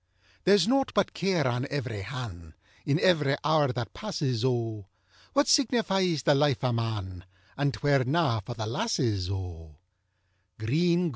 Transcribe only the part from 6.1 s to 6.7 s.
the life